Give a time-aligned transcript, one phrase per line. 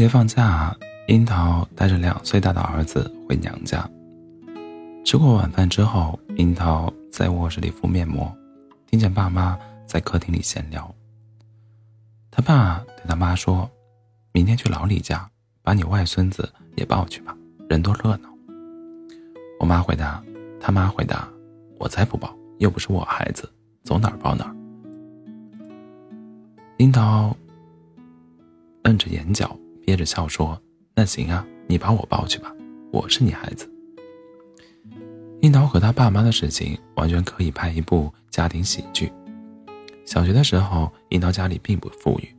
[0.00, 0.74] 节放假，
[1.08, 3.86] 樱桃带着两岁大的儿子回娘家。
[5.04, 8.34] 吃过晚饭之后，樱桃在卧室里敷面膜，
[8.86, 10.90] 听见爸妈在客厅里闲聊。
[12.30, 13.70] 他爸对他妈说
[14.32, 15.28] ：“明天去老李家，
[15.60, 17.36] 把你外孙子也抱去吧，
[17.68, 18.30] 人多热闹。”
[19.60, 20.24] 我妈回答，
[20.58, 21.28] 他妈回答
[21.78, 23.46] ：“我才不抱，又不是我孩子，
[23.82, 24.56] 走哪儿抱哪儿。”
[26.80, 27.36] 樱桃
[28.84, 29.54] 摁着眼角。
[29.90, 30.56] 憋着笑说
[30.94, 32.54] ：“那行啊，你把我抱去吧，
[32.92, 33.68] 我是你孩子。”
[35.42, 39.12] 樱桃和他爸妈的事情完全可以拍一部家庭喜剧。
[40.04, 42.32] 小学的时候，樱桃家里并不富裕，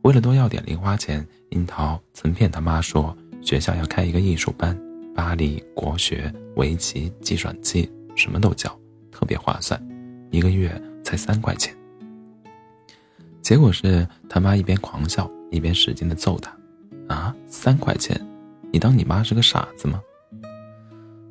[0.00, 4.74] 为了多要点零花钱，樱桃曾骗他妈说学校要开一个艺术班，
[5.14, 8.74] 巴黎、国学、围棋、计算机，什么都教，
[9.10, 9.78] 特别划算，
[10.30, 10.72] 一个月
[11.04, 11.76] 才三块钱。
[13.42, 16.50] 结果是他妈一边狂笑，一边使劲的揍他。
[17.12, 18.18] 啊，三块钱，
[18.72, 20.00] 你当你妈是个傻子吗？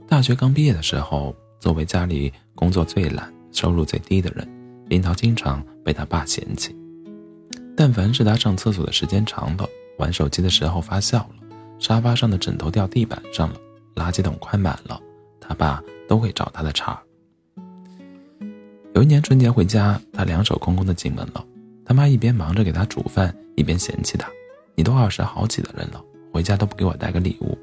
[0.08, 4.48] 大学刚毕业的时候，作为家里工作最懒、收入最低的人，
[4.90, 6.76] 樱桃经常被他爸嫌弃。
[7.76, 11.48] 但凡是他上厕所的时间长了，玩手机的时候发笑了，
[11.80, 13.56] 沙发上的枕头掉地板上了，
[13.96, 15.02] 垃圾桶快满了，
[15.40, 17.02] 他爸都会找他的茬。
[18.94, 21.44] 有一年春节回家，他两手空空的进门了，
[21.84, 24.30] 他妈一边忙着给他煮饭，一边嫌弃他。
[24.76, 27.58] 你都二十好几的人了，回家都不给我带个礼物，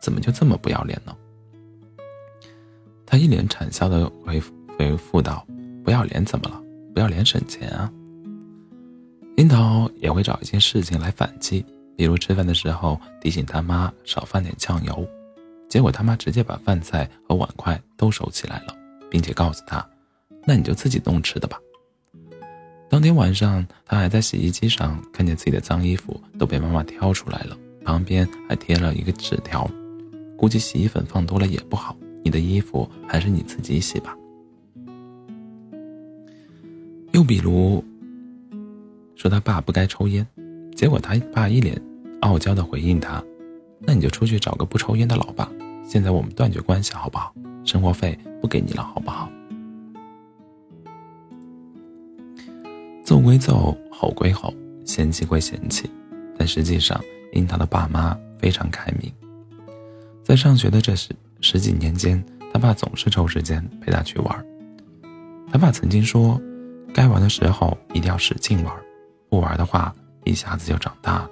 [0.00, 1.14] 怎么就这么不要脸呢？
[3.06, 5.46] 他一脸惨笑的回复回复道
[5.84, 6.60] ：“不要脸怎么了？
[6.94, 7.92] 不要脸省钱啊。”
[9.36, 11.64] 樱桃也会找一些事情来反击，
[11.96, 15.06] 比如吃饭的时候提醒他妈少放点酱油，
[15.68, 18.74] 结果他妈直接把饭菜和碗筷都收起来了，
[19.10, 19.84] 并且告诉他
[20.46, 21.58] ：“那你就自己弄吃的吧。”
[22.94, 29.68] 当天晚上，他还在洗衣机上看见自己的脏衣服都被妈妈挑出来了，旁边还贴了一个纸条，
[30.38, 34.16] 估计洗衣粉放多了也不好，你的衣服还是你自己洗吧。
[37.10, 37.84] 又比如，
[39.16, 40.24] 说他爸不该抽烟，
[40.76, 41.76] 结果他爸一脸
[42.20, 43.20] 傲娇的回应他
[43.82, 45.50] ：“那你就出去找个不抽烟的老爸，
[45.84, 47.34] 现在我们断绝关系好不好？
[47.64, 49.28] 生活费不给你了好不好？”
[53.04, 54.52] 揍归揍，吼归吼，
[54.86, 55.90] 嫌弃归嫌弃，
[56.38, 56.98] 但实际上，
[57.32, 59.12] 樱桃的爸妈非常开明。
[60.22, 61.10] 在上学的这十
[61.42, 64.46] 十几年间，他爸总是抽时间陪他去玩。
[65.52, 66.40] 他爸曾经说
[66.94, 68.74] ：“该玩的时候一定要使劲玩，
[69.28, 69.94] 不玩的话，
[70.24, 71.30] 一下子就长大了。”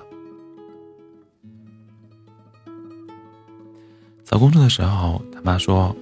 [4.24, 5.96] 找工作的时候，他妈说：“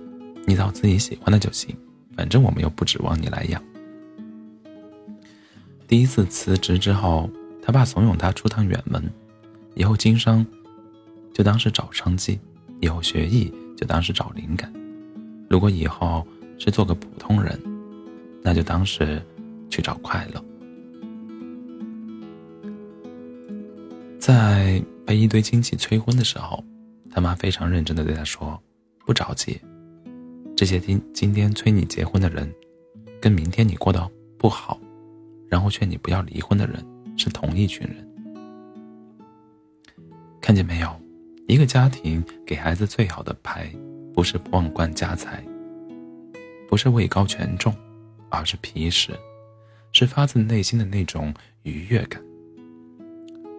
[0.46, 1.76] 你找自己喜欢的就行，
[2.16, 3.62] 反正我们又不指望你来养。”
[5.90, 7.28] 第一次辞职之后，
[7.60, 9.02] 他爸怂恿他出趟远门，
[9.74, 10.46] 以后经商
[11.34, 12.38] 就当是找商机，
[12.78, 14.72] 以后学艺就当是找灵感。
[15.48, 16.24] 如果以后
[16.60, 17.60] 是做个普通人，
[18.40, 19.20] 那就当是
[19.68, 20.40] 去找快乐。
[24.20, 26.62] 在被一堆亲戚催婚的时候，
[27.10, 28.56] 他妈非常认真的对他说
[29.04, 29.60] ：“不着急，
[30.56, 32.48] 这些今今天催你结婚的人，
[33.20, 34.08] 跟明天你过得
[34.38, 34.78] 不好。”
[35.50, 36.82] 然后劝你不要离婚的人
[37.18, 38.08] 是同一群人，
[40.40, 40.88] 看见没有？
[41.48, 43.68] 一个家庭给孩子最好的牌，
[44.14, 45.44] 不是万贯家财，
[46.68, 47.74] 不是位高权重，
[48.28, 49.12] 而是皮实，
[49.90, 51.34] 是发自内心的那种
[51.64, 52.22] 愉悦感。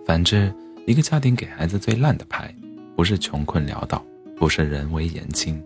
[0.05, 0.53] 反之，
[0.87, 2.55] 一个家庭给孩子最烂的牌，
[2.95, 4.01] 不是穷困潦倒，
[4.37, 5.61] 不是人微言轻，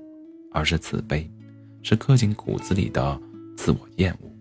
[0.51, 1.29] 而是自卑，
[1.83, 3.21] 是刻进骨子里的
[3.55, 4.34] 自我厌恶。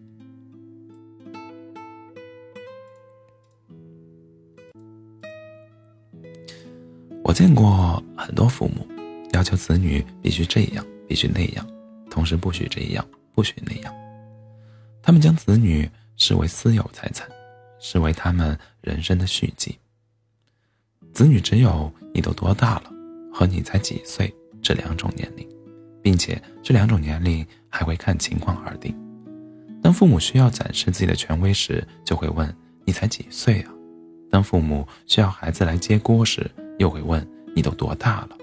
[7.34, 8.86] 见过很多父母
[9.32, 11.66] 要求子女必须这样，必须那样，
[12.08, 13.92] 同时不许这样，不许那样。
[15.02, 17.28] 他们将子女视为私有财产，
[17.80, 19.76] 视为他们人生的续集。
[21.12, 22.84] 子女只有你都多大了
[23.32, 24.32] 和你才几岁
[24.62, 25.44] 这两种年龄，
[26.00, 28.96] 并且这两种年龄还会看情况而定。
[29.82, 33.72] 当父母需要展示自己的权威时，就会问你才几岁啊？
[34.30, 36.48] 当父母需要孩子来接锅时，
[36.78, 38.36] 又会问你都多大了？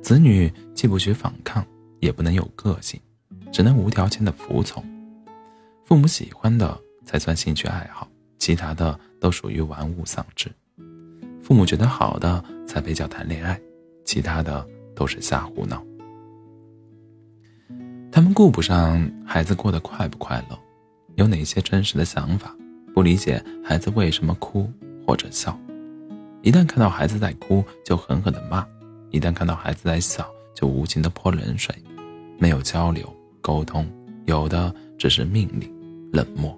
[0.00, 1.64] 子女既不许反抗，
[2.00, 3.00] 也不能有个性，
[3.50, 4.84] 只能无条件的服从。
[5.82, 8.08] 父母喜欢的才算兴趣爱好，
[8.38, 10.50] 其他的都属于玩物丧志。
[11.42, 13.60] 父母觉得好的才被叫谈恋爱，
[14.04, 15.82] 其他的都是瞎胡闹。
[18.10, 20.58] 他们顾不上孩子过得快不快乐，
[21.16, 22.54] 有哪些真实的想法，
[22.94, 24.70] 不理解孩子为什么哭
[25.06, 25.58] 或者笑。
[26.44, 28.62] 一旦看到孩子在哭，就狠狠的骂；
[29.10, 31.74] 一旦看到孩子在笑，就无情的泼冷水。
[32.38, 33.10] 没有交流
[33.40, 33.90] 沟通，
[34.26, 35.72] 有的只是命令、
[36.12, 36.54] 冷漠。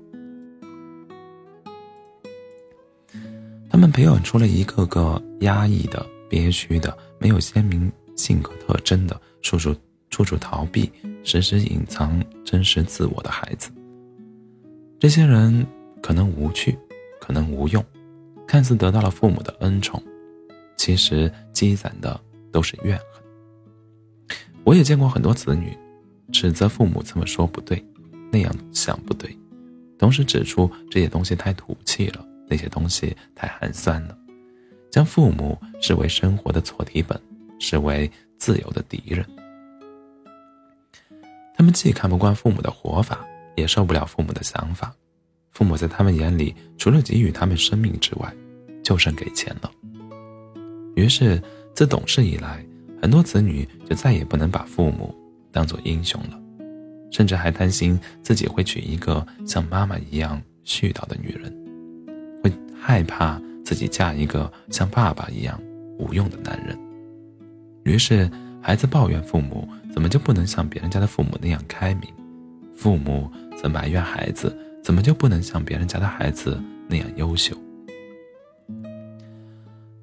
[3.71, 9.73] 他们培养出了一个个压抑的、憋屈的、没有鲜明性格特征的、处处
[10.11, 10.91] 处处逃避、
[11.23, 13.71] 时时隐藏真实自我的孩子。
[14.99, 15.65] 这些人
[16.03, 16.77] 可能无趣，
[17.21, 17.85] 可能无用。
[18.47, 20.03] 看似得到了父母的恩宠，
[20.77, 22.19] 其实积攒的
[22.53, 23.07] 都是怨恨。
[24.65, 25.77] 我也见过很多子女，
[26.33, 27.85] 指责父母这么说不对，
[28.31, 29.37] 那样想不对，
[29.99, 34.17] 同时指出这些东西太土气了，那些东西太寒酸了，
[34.91, 37.21] 将父母视为生活的错题本，
[37.59, 39.25] 视为自由的敌人。
[41.57, 43.25] 他们既看不惯父母的活法，
[43.57, 44.95] 也受不了父母的想法。
[45.57, 48.31] 父母在他们眼里，除了给予他们生命之外，
[48.83, 49.71] 就剩给钱了。
[50.97, 51.43] 于是，
[51.73, 52.63] 自懂事以来，
[53.01, 55.15] 很多子女就再也不能把父母
[55.51, 56.39] 当做英雄了，
[57.11, 61.51] 甚至还担心自己会娶一个像妈妈一样絮叨的女人，
[62.43, 65.59] 会害怕自己嫁一个像爸爸一样
[65.99, 66.79] 无用的男人。
[67.85, 68.31] 于是，
[68.61, 72.13] 孩子抱怨父母怎么就不能像别人家的父母那样开明，
[72.77, 74.55] 父母则埋怨孩子。
[74.87, 77.57] 怎么就不能像别人家的孩子那样优秀？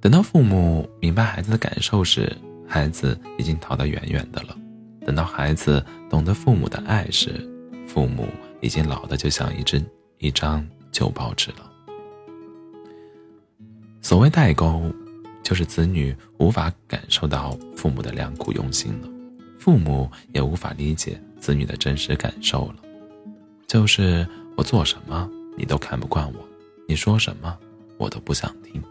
[0.01, 2.29] 等到父母明白孩子的感受时，
[2.67, 4.53] 孩子已经逃得远远的了；
[5.05, 7.49] 等到孩子懂得父母的爱时，
[7.87, 8.27] 父母
[8.59, 9.81] 已经老得就像一只
[10.17, 11.71] 一张旧报纸了。
[14.01, 14.91] 所谓代沟，
[15.43, 19.07] 就是子女无法感受到父母的良苦用心了，
[19.57, 22.75] 父母也无法理解子女的真实感受了，
[23.65, 24.27] 就是。
[24.55, 26.47] 我做什么你都看不惯我，
[26.87, 27.57] 你说什么
[27.97, 28.81] 我都不想听。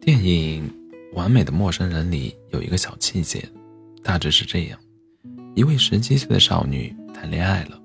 [0.00, 0.70] 电影
[1.14, 3.46] 《完美的陌生人》里有一个小细节，
[4.02, 4.78] 大致是这样。
[5.58, 7.82] 一位十七岁的少女谈恋爱了，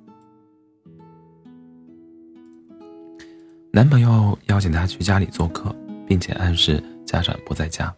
[3.71, 5.75] 男朋友邀请她去家里做客，
[6.05, 7.91] 并且暗示家长不在家，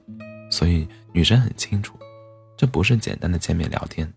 [0.50, 1.94] 所以女生很清楚，
[2.56, 4.10] 这不是简单的见面聊天，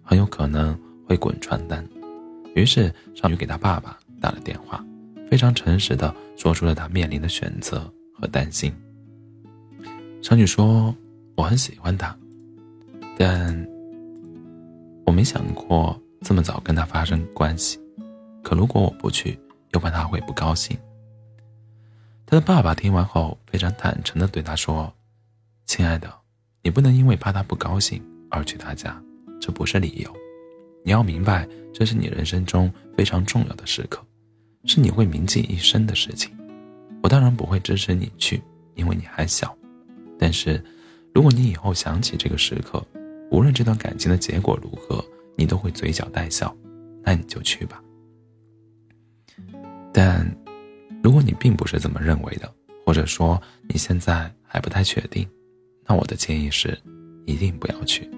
[0.00, 1.84] 很有可能会滚床单。
[2.54, 4.80] 于是少女给她爸爸打了电话，
[5.28, 8.72] 非常诚实的说出了她面临的选择和担心。
[10.22, 10.94] 少女说
[11.34, 12.16] ：“我很喜欢他，
[13.18, 13.60] 但……”
[15.04, 17.78] 我没想过这么早跟他发生关系，
[18.42, 19.38] 可如果我不去，
[19.72, 20.76] 又怕他会不高兴。
[22.26, 24.92] 他的爸爸听完后非常坦诚地对他说
[25.66, 26.12] ：“亲爱的，
[26.62, 29.00] 你不能因为怕他不高兴而去他家，
[29.40, 30.10] 这不是理由。
[30.82, 34.02] 你要明白，这是你人生中非常重要的时刻，
[34.64, 36.34] 是你会铭记一生的事情。
[37.02, 38.42] 我当然不会支持你去，
[38.74, 39.54] 因为你还小。
[40.18, 40.62] 但是，
[41.14, 42.82] 如果你以后想起这个时刻，
[43.34, 45.04] 无论这段感情的结果如何，
[45.36, 46.56] 你都会嘴角带笑，
[47.02, 47.82] 那你就去吧。
[49.92, 50.24] 但，
[51.02, 52.48] 如果你并不是这么认为的，
[52.86, 55.28] 或者说你现在还不太确定，
[55.84, 56.78] 那我的建议是，
[57.26, 58.08] 一定不要去。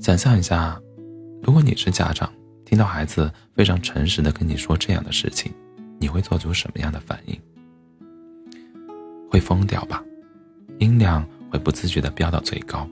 [0.00, 0.76] 想象一下，
[1.40, 2.28] 如果你是家长，
[2.64, 5.52] 听到孩子非常诚实的跟你说这样的事情，
[6.00, 7.40] 你会做出什么样的反应？
[9.30, 10.02] 会疯掉吧？
[10.80, 12.88] 音量会不自觉的飙到最高。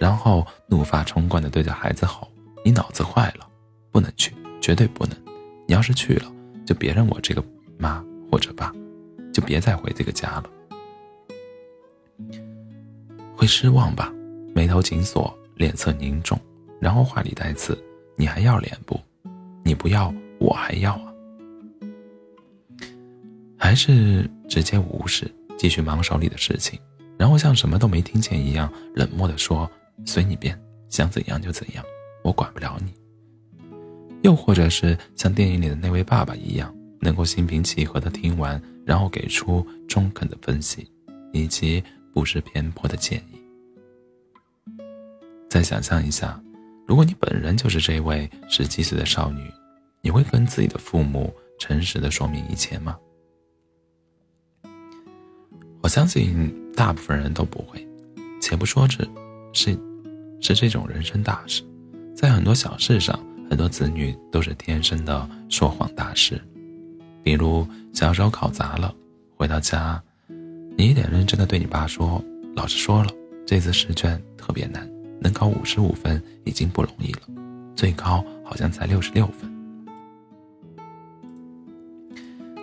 [0.00, 2.28] 然后怒发冲冠的对着孩子吼
[2.64, 3.48] ：“你脑子坏了，
[3.90, 5.16] 不能去，绝对不能！
[5.66, 6.30] 你要是去了，
[6.66, 7.42] 就别认我这个
[7.78, 8.72] 妈或者爸，
[9.32, 10.44] 就别再回这个家了。
[13.36, 14.12] 会失望吧？
[14.54, 16.38] 眉头紧锁，脸色凝重，
[16.80, 17.78] 然后话里带刺：
[18.16, 19.00] 你还要脸不？
[19.64, 21.14] 你不要，我还要啊！
[23.56, 26.78] 还是直接无视，继续忙手里的事情，
[27.16, 29.70] 然后像什么都没听见一样，冷漠的说。”
[30.04, 30.58] 随你便，
[30.88, 31.84] 想怎样就怎样，
[32.22, 32.92] 我管不了你。
[34.22, 40.90] 又或者是像电影里的那位爸爸一样，能够心平气和的听完，然后给出中肯的分析，
[41.32, 41.82] 以及
[42.12, 43.40] 不失偏颇的建议。
[45.48, 46.42] 再想象一下，
[46.86, 49.50] 如果你本人就是这位十七岁的少女，
[50.00, 52.98] 你会跟自己的父母诚实的说明一切吗？
[55.82, 57.86] 我相信大部分人都不会。
[58.40, 59.02] 且不说这。
[59.54, 59.78] 是，
[60.40, 61.62] 是这种人生大事，
[62.14, 63.18] 在很多小事上，
[63.48, 66.38] 很多子女都是天生的说谎大师。
[67.22, 68.94] 比如小时候考砸了，
[69.36, 70.02] 回到家，
[70.76, 72.22] 你一脸认真的对你爸说
[72.54, 73.10] ：“老师说了，
[73.46, 74.86] 这次试卷特别难，
[75.20, 77.20] 能考五十五分已经不容易了，
[77.74, 79.50] 最高好像才六十六分。”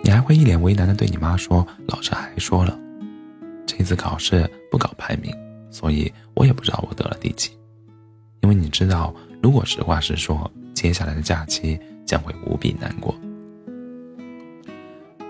[0.04, 2.78] 你还会一脸为难的对你妈说：“老师还说了，
[3.66, 5.34] 这次考试不搞排名，
[5.72, 7.50] 所以我也不知道我得了第几。”
[8.42, 9.12] 因为你知道，
[9.42, 11.76] 如果实话实说，接下来的假期
[12.06, 13.12] 将会无比难过。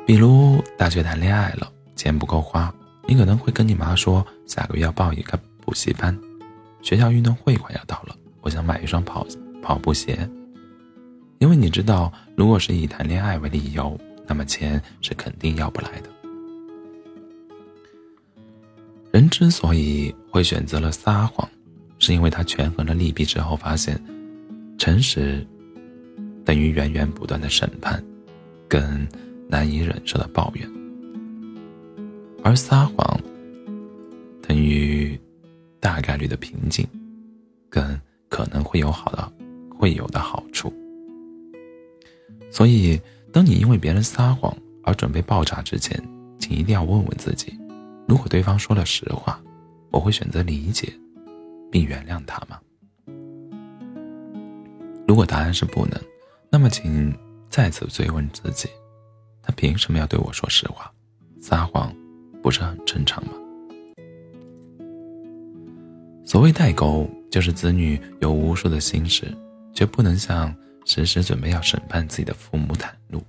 [0.05, 2.75] 比如大学谈恋爱了，钱不够花，
[3.07, 6.15] 你可能会跟你妈说下个月要报一个补习班，
[6.83, 9.27] 学校运动会快要到了，我想买一双跑
[9.63, 10.29] 跑步鞋。
[11.39, 13.99] 因为你知道，如果是以谈恋爱为理由。
[14.25, 16.09] 那么钱是肯定要不来的。
[19.11, 21.47] 人之所以会选择了撒谎，
[21.99, 24.03] 是因为他权衡了利弊之后，发现
[24.79, 25.47] 诚实
[26.43, 28.03] 等于源源不断的审判，
[28.67, 29.07] 跟
[29.47, 30.67] 难以忍受的抱怨；
[32.43, 33.21] 而撒谎
[34.41, 35.21] 等于
[35.79, 36.89] 大概率的平静，
[37.69, 39.33] 跟可能会有好的
[39.69, 40.73] 会有的好处。
[42.51, 42.99] 所以。
[43.35, 45.99] 当你因为别人撒谎而准备爆炸之前，
[46.39, 47.59] 请一定要问问自己：
[48.07, 49.43] 如果对方说了实话，
[49.93, 50.93] 我会选择理解
[51.71, 52.59] 并原谅他吗？
[55.07, 56.01] 如果答案是不能，
[56.51, 57.17] 那么请
[57.49, 58.69] 再次追问自己：
[59.43, 60.91] 他凭什么要对我说实话？
[61.41, 61.95] 撒谎
[62.43, 63.33] 不是很正常吗？
[66.25, 69.33] 所谓代沟，就是子女有无数的心事，
[69.75, 70.53] 却不能向。
[70.85, 73.23] 时时准备要审判自己的父母袒露。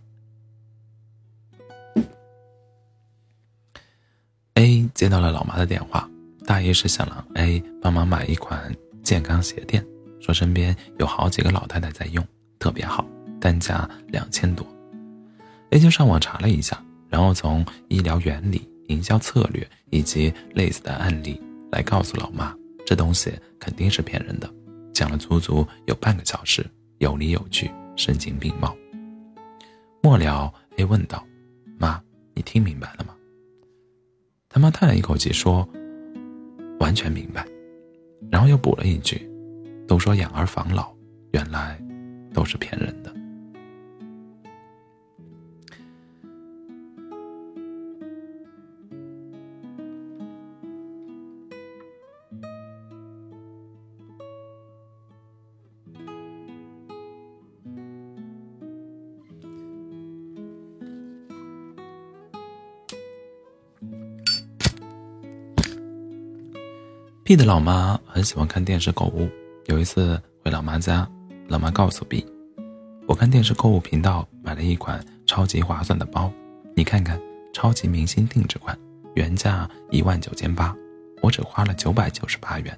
[4.55, 6.09] A 接到了老妈的电话，
[6.45, 9.85] 大意是想让 A 帮忙买一款健康鞋垫，
[10.19, 12.25] 说身边有好几个老太太在用，
[12.59, 13.05] 特别好，
[13.39, 14.65] 单价两千多。
[15.71, 24.49] A 就上网查了一下，然后从医疗原理、营销策略以及类似的案例来告诉老妈，这东西肯定是骗人的。
[24.93, 26.65] 讲了足足有半个小时。
[26.99, 28.73] 有理有据，声情并茂。
[30.01, 31.25] 末了，A 问道
[31.77, 32.01] ：“妈，
[32.33, 33.13] 你听明白了吗？”
[34.47, 35.67] 他妈叹了一口气说
[36.83, 37.47] ：“完全明白。”
[38.29, 39.25] 然后又补了一句
[39.87, 40.93] ：“都说养儿防老，
[41.31, 41.81] 原来
[42.33, 43.13] 都是骗人的。
[67.33, 69.27] ”B 的老妈很喜欢看电视购物。
[69.65, 71.09] 有一次回老妈家，
[71.47, 72.23] 老妈告诉 B：“
[73.07, 76.31] 我看电视购物频道买了一款超级划算的包，
[76.75, 77.19] 你看看，
[77.51, 78.77] 超级明星定制款，
[79.15, 80.75] 原价一万九千八，
[81.23, 82.77] 我只花了九百九十八元。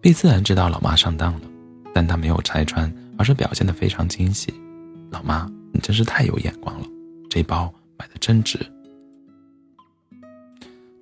[0.00, 1.40] ”B 自然知道老妈上当了，
[1.92, 4.54] 但他没有拆穿，而是表现得非常惊喜
[5.10, 6.86] ：“老妈，你真是太有眼光了，
[7.28, 7.68] 这包
[7.98, 8.64] 买的真值。”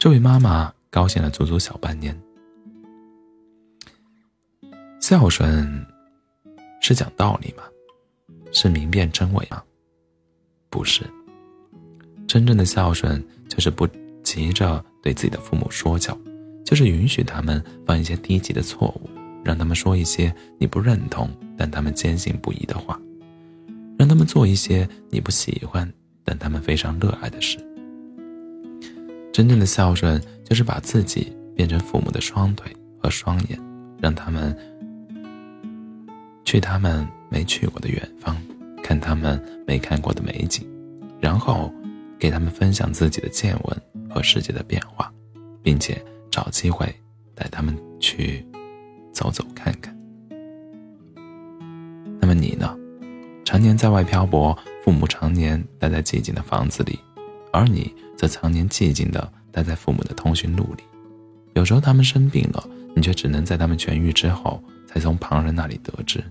[0.01, 0.73] 这位妈妈。
[0.91, 2.19] 高兴了足足小半年。
[5.01, 5.87] 孝顺
[6.81, 7.63] 是讲道理吗？
[8.53, 9.63] 是明辨真伪吗？
[10.69, 11.05] 不是。
[12.27, 13.89] 真正的孝顺就是不
[14.23, 16.17] 急着对自己的父母说教，
[16.65, 19.09] 就是允许他们犯一些低级的错误，
[19.45, 23.01] 让他们说一些你不认同但他们坚信不疑的话，
[23.97, 25.93] 让他们做一些你不喜欢
[26.25, 27.59] 但他们非常热爱的事。
[29.33, 30.21] 真正的孝顺。
[30.51, 33.57] 就是把自己变成父母的双腿和双眼，
[34.01, 34.53] 让他们
[36.45, 38.37] 去他们没去过的远方，
[38.83, 40.67] 看他们没看过的美景，
[41.21, 41.73] 然后
[42.19, 45.09] 给他们分享自己的见闻和世界的变化，
[45.63, 46.93] 并且找机会
[47.33, 48.45] 带他们去
[49.13, 49.97] 走走看看。
[52.21, 52.77] 那么你呢？
[53.45, 56.99] 常年在外漂泊，父母常年待在寂静的房子里，
[57.53, 59.33] 而你则常年寂静的。
[59.53, 60.85] 待在父母的通讯录里，
[61.55, 62.65] 有时候他们生病了，
[62.95, 66.23] 你却只能在他们痊愈之后，才从旁人那里得知。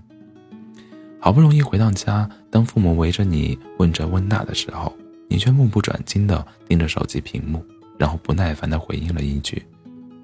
[1.18, 4.90] 好不容易回到家，当父母围着你问这问那的时候，
[5.28, 7.62] 你却目不转睛的盯着手机屏幕，
[7.98, 9.62] 然后不耐烦的回应了一句：“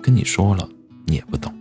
[0.00, 0.66] 跟你说了，
[1.04, 1.52] 你也不懂。”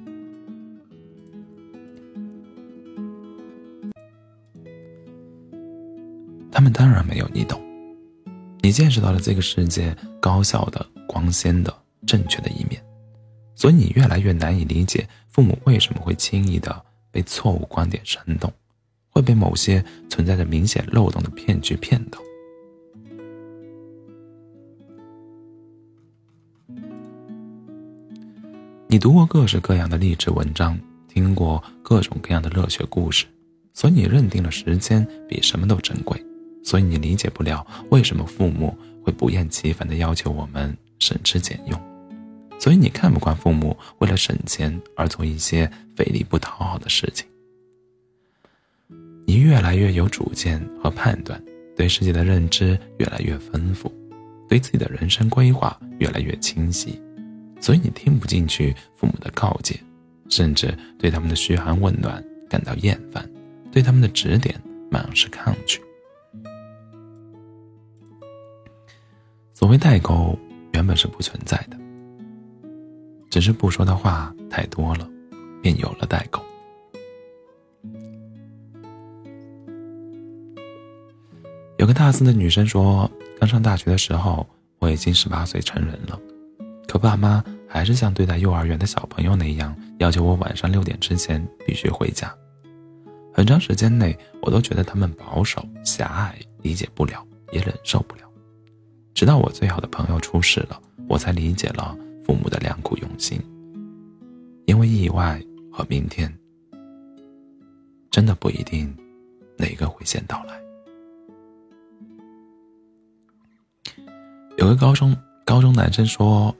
[6.49, 7.61] 他们当然没有你懂，
[8.65, 10.83] 你见识到了这个世界高效的。
[11.07, 11.71] 光鲜的、
[12.07, 12.83] 正确的一面，
[13.53, 18.51] 所以你越来越难以理解父母为什么会轻易的被错误观点煽动，
[19.11, 22.19] 会被某些存在着明显漏洞的骗局骗到。
[28.87, 33.25] 你读过各式各样的励志文章，听过各种各样的热血故事，
[33.73, 36.19] 所以你认定了时间比什么都珍贵，
[36.65, 41.79] 所以你理解不了为什么父母会不厌其烦地要求我们省吃俭用，
[42.59, 47.27] 所以你看不惯父母为了省钱而做一些费力不讨好的事情。
[49.27, 51.39] 你越来越有主见和判断，
[51.75, 53.93] 对世界的认知越来越丰富，
[54.49, 56.99] 对自己的人生规划越来越清晰。
[57.61, 59.79] 所以你听不进去父母的告诫，
[60.29, 63.27] 甚至对他们的嘘寒问暖感到厌烦，
[63.71, 65.79] 对他们的指点满是抗拒。
[69.65, 70.37] 所谓代沟，
[70.73, 71.77] 原本是不存在的，
[73.31, 75.09] 只是不说的话太多了，
[75.59, 76.39] 便有了代沟。
[81.79, 84.45] 有个大四的女生说，刚上大学的时候，
[84.77, 86.19] 我已经十八岁成人了，
[86.87, 87.43] 可爸妈。
[87.67, 92.31] 还是像对待幼儿园的小朋友那样，要求我晚上六点之前必须回家。
[93.33, 98.24] 很长时间内，我都觉得他们保守、狭隘，理解不了，也忍受不了。
[99.15, 103.39] 直到我最好的朋友出事了，我才理解了父母的良苦用心。
[104.65, 105.41] 因为意外
[105.71, 106.31] 和明天，
[108.11, 108.93] 真的不一定
[109.57, 110.61] 哪个会先到来。
[114.57, 116.55] 有个高中高中男生说。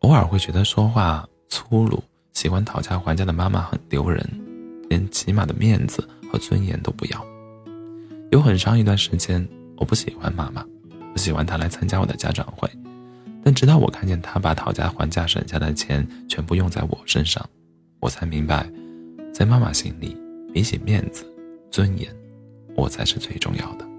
[0.00, 2.00] 偶尔会觉得说话粗鲁、
[2.32, 4.24] 喜欢讨价还价的妈妈很丢人，
[4.88, 7.26] 连起码的面子和尊严都不要。
[8.30, 9.44] 有很长一段时间，
[9.78, 10.64] 我不喜欢妈妈，
[11.16, 12.68] 不喜欢他来参加我的家长会。
[13.42, 17.42] 但直到我看见他把讨价还价省下的钱全部用在我身上，
[18.00, 18.70] 我才明白，
[19.32, 20.14] 在妈妈心里，
[20.52, 21.24] 比起面子、
[21.70, 22.14] 尊严，
[22.76, 23.95] 我才是最重要的。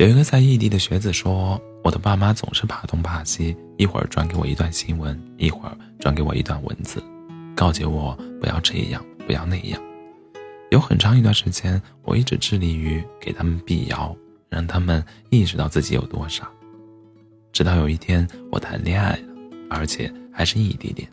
[0.00, 7.04] 有一个在异地的学子说：“我的爸妈总是怕东怕西，一会儿转给我一段新闻，一会儿转给我一段文字，
[7.54, 9.78] 告诫我不要这样，不要那样。
[10.70, 14.16] 有很长一段时间，我一直致力于给他们辟谣，
[14.48, 16.50] 让他们意识到自己有多傻。
[17.52, 19.28] 直到有一天，我谈恋爱了，
[19.68, 21.06] 而且还是异地恋。”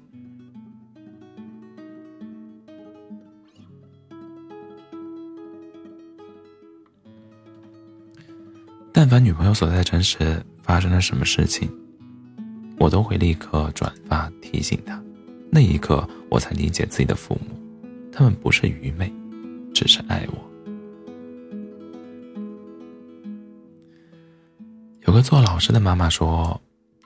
[8.99, 11.69] 但凡女朋友所在城市发生了什么事情，
[12.79, 14.99] 我都会立刻转发提醒她。
[15.51, 17.55] 那一刻，我才理解自己的父母，
[18.11, 19.13] 他们不是愚昧，
[19.71, 20.37] 只是爱我。
[25.05, 26.59] 有个做老师的妈妈说：“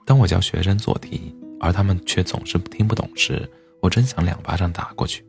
[0.08, 3.46] 当我教学生做题，而他们却总是听不懂时，
[3.82, 5.26] 我真想两巴掌打过去。”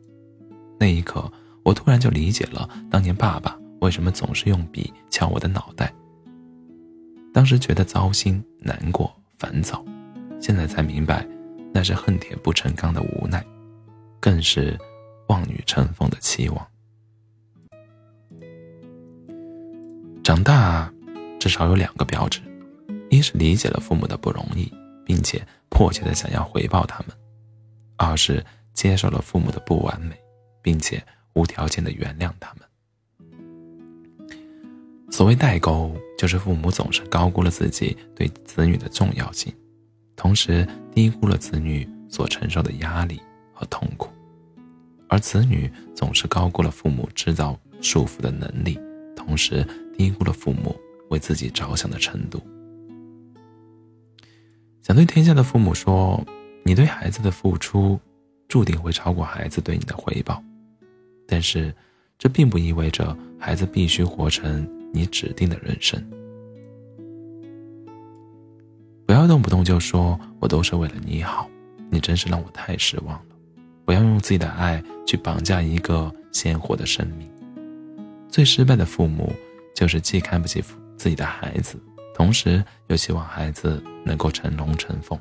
[0.79, 1.29] 那一刻，
[1.61, 5.93] 我突然就理解了当年爸爸为什么总是用笔敲我的脑袋。
[7.33, 9.83] 当时觉得糟心、难过、烦躁，
[10.39, 11.27] 现在才明白，
[11.73, 13.43] 那是恨铁不成钢的无奈，
[14.19, 14.79] 更是
[15.27, 16.67] 望女成凤的期望。
[20.23, 20.93] 长大，
[21.39, 22.39] 至少有两个标志：
[23.09, 24.71] 一是理解了父母的不容易，
[25.03, 27.09] 并且迫切的想要回报他们；
[27.97, 30.15] 二是接受了父母的不完美，
[30.61, 32.63] 并且无条件的原谅他们。
[35.13, 39.53] 所谓代沟，就是父母总是高估了自己对子女的重要性，
[40.15, 43.21] 同时低估了子女所承受的压力
[43.53, 44.09] 和痛苦，
[45.07, 48.79] 而子女总是高估了父母制造束缚的能力，
[49.15, 49.63] 同时
[49.95, 50.75] 低估了父母
[51.11, 52.41] 为自己着想的程度。
[54.81, 56.25] 想对天下的父母说：
[56.63, 57.99] 你对孩子的付出，
[58.47, 60.43] 注定会超过孩子对你的回报，
[61.27, 61.71] 但是，
[62.17, 64.67] 这并不意味着孩子必须活成。
[64.95, 65.99] 你指定的人生，
[69.07, 71.49] 不要动不动就说我都是为了你好，
[71.89, 73.25] 你真是让我太失望了。
[73.85, 77.27] 不要用自己的爱去绑架一个鲜活的生命。
[78.29, 79.33] 最失败的父母，
[79.75, 80.63] 就是既看不起
[80.95, 81.75] 自己的孩子，
[82.13, 85.19] 同时又希望孩子能够成龙成凤，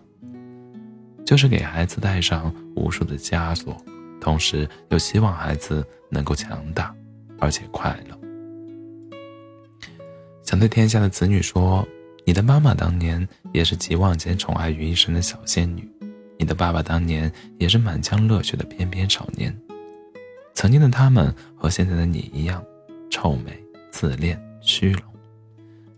[1.25, 3.75] 就是给孩子戴上无数的枷锁，
[4.21, 6.95] 同时又希望孩子能够强大，
[7.41, 8.12] 而且快乐。
[10.53, 11.83] 想对天下的子女说：
[12.27, 15.91] 你的妈妈当年也是集万千宠爱于一身的小仙女，
[16.39, 19.59] 你的爸爸当年也是满腔热血的翩翩少年。
[20.53, 22.63] 曾经的他们和现在的你一样，
[23.09, 23.59] 臭美、
[23.91, 25.03] 自恋、虚荣。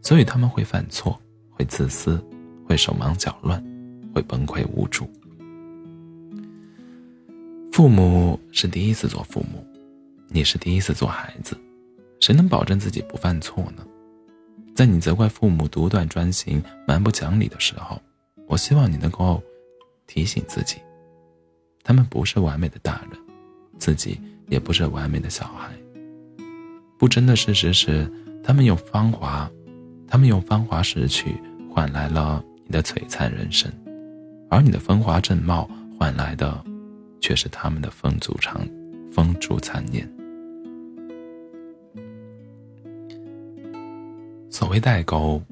[0.01, 2.25] 所以他们会犯错，会自私，
[2.65, 3.61] 会手忙脚乱，
[4.15, 5.11] 会崩溃无助。
[7.73, 9.67] 父母是第一次做父母，
[10.29, 11.57] 你是第一次做孩子，
[12.21, 13.85] 谁能保证自己不犯错呢？
[14.75, 18.01] 在你责怪父母独断专行、蛮不讲理的时候，
[18.49, 19.43] 我希望你能够
[20.07, 20.77] 提醒自己，
[21.83, 23.19] 他们不是完美的大人，
[23.79, 25.71] 自己也不是完美的小孩。
[26.99, 28.11] 不争的事实是，
[28.43, 29.51] 他们用芳华，
[30.09, 31.35] 他们用芳华逝去
[31.73, 33.73] 换来了你的璀璨人生，
[34.51, 36.65] 而你的风华正茂换来的。
[37.21, 38.61] 却是他们的风烛长，
[39.11, 40.07] 风烛残年。
[44.55, 45.43] 所谓代沟，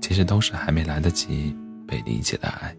[0.00, 2.74] 其实都是还没来得及被理解的爱。